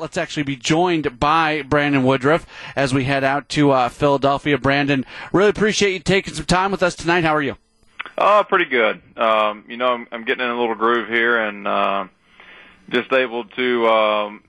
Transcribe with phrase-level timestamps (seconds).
[0.00, 4.58] let's actually be joined by Brandon Woodruff as we head out to uh, Philadelphia.
[4.58, 7.24] Brandon, really appreciate you taking some time with us tonight.
[7.24, 7.56] How are you?
[8.16, 9.00] Oh, pretty good.
[9.16, 12.06] Um, you know, I'm, I'm getting in a little groove here and uh,
[12.88, 14.42] just able to, um,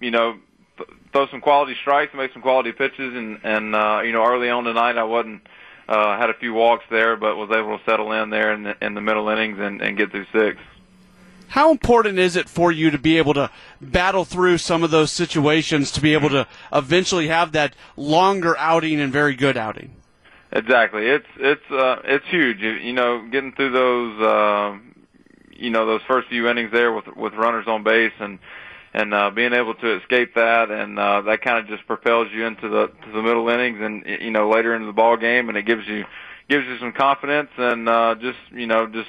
[0.00, 0.38] you know,
[0.76, 4.50] th- throw some quality strikes, make some quality pitches, and and uh, you know, early
[4.50, 5.42] on tonight I wasn't
[5.88, 8.84] uh, had a few walks there, but was able to settle in there in the,
[8.84, 10.58] in the middle innings and, and get through six.
[11.48, 13.50] How important is it for you to be able to
[13.80, 19.00] battle through some of those situations to be able to eventually have that longer outing
[19.00, 19.92] and very good outing?
[20.52, 21.06] Exactly.
[21.06, 22.60] It's it's uh, it's huge.
[22.60, 24.78] You, know, getting through those uh,
[25.52, 28.38] you know those first few innings there with with runners on base and
[28.94, 32.46] and uh, being able to escape that and uh, that kind of just propels you
[32.46, 35.58] into the to the middle innings and you know later into the ball game and
[35.58, 36.04] it gives you
[36.48, 39.08] gives you some confidence and uh, just you know just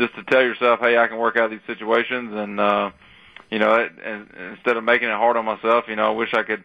[0.00, 2.90] just to tell yourself, hey, I can work out these situations and uh,
[3.50, 6.34] you know it, and instead of making it hard on myself, you know, I wish
[6.34, 6.64] I could.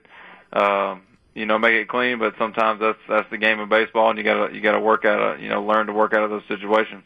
[0.52, 0.96] Uh,
[1.36, 4.24] you know, make it clean, but sometimes that's that's the game of baseball, and you
[4.24, 7.04] gotta you gotta work out, you know, learn to work out of those situations.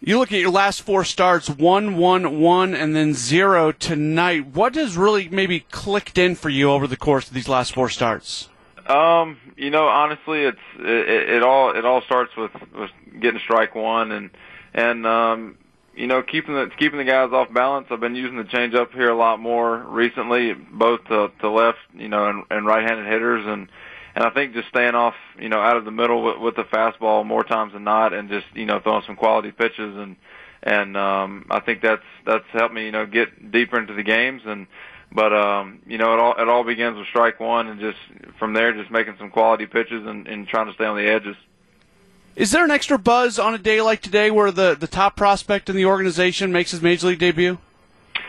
[0.00, 4.48] You look at your last four starts, one, one, one, and then zero tonight.
[4.48, 7.88] What has really maybe clicked in for you over the course of these last four
[7.88, 8.50] starts?
[8.86, 13.74] Um, you know, honestly, it's it, it all it all starts with, with getting strike
[13.74, 14.30] one and
[14.76, 15.58] and um,
[15.96, 17.88] you know keeping the keeping the guys off balance.
[17.90, 22.08] I've been using the changeup here a lot more recently, both to, to left, you
[22.08, 23.68] know, and, and right-handed hitters, and
[24.14, 26.64] and I think just staying off, you know, out of the middle with, with the
[26.64, 30.16] fastball more times than not, and just you know throwing some quality pitches, and
[30.62, 34.42] and um, I think that's that's helped me, you know, get deeper into the games,
[34.44, 34.66] and
[35.12, 37.98] but um, you know, it all it all begins with strike one, and just
[38.38, 41.36] from there, just making some quality pitches and, and trying to stay on the edges.
[42.36, 45.70] Is there an extra buzz on a day like today where the, the top prospect
[45.70, 47.56] in the organization makes his major league debut?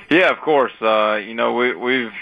[0.09, 0.71] Yeah, of course.
[0.81, 2.13] Uh, you know, we, we've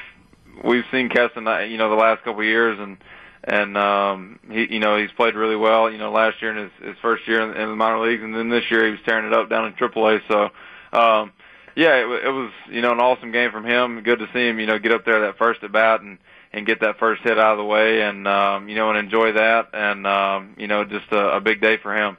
[0.63, 2.97] we've seen Keston, uh, you know, the last couple of years, and
[3.43, 5.91] and um, he, you know, he's played really well.
[5.91, 8.33] You know, last year in his, his first year in, in the minor leagues, and
[8.33, 10.21] then this year he was tearing it up down in AAA.
[10.27, 10.49] So,
[10.97, 11.31] um,
[11.75, 14.01] yeah, it, it was you know an awesome game from him.
[14.01, 16.17] Good to see him, you know, get up there that first at bat and
[16.53, 19.33] and get that first hit out of the way, and um, you know, and enjoy
[19.33, 22.17] that, and um, you know, just a, a big day for him.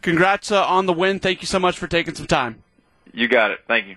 [0.00, 1.18] Congrats uh, on the win.
[1.18, 2.62] Thank you so much for taking some time.
[3.12, 3.60] You got it.
[3.66, 3.96] Thank you.